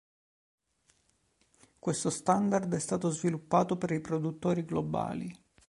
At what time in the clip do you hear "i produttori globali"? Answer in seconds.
3.91-5.31